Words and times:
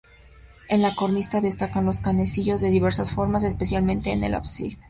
En 0.67 0.81
la 0.81 0.95
cornisa 0.95 1.41
destacan 1.41 1.85
los 1.85 1.99
canecillos 1.99 2.59
de 2.59 2.71
diversas 2.71 3.11
formas, 3.11 3.43
especialmente 3.43 4.11
en 4.11 4.23
el 4.23 4.33
ábside. 4.33 4.79